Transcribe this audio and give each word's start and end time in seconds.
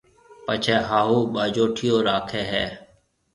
پڇيَ 0.45 0.75
ھاھُو 0.89 1.19
ٻاجوٽيو 1.33 1.95
راکيَ 2.07 2.41
ھيََََ 2.51 2.65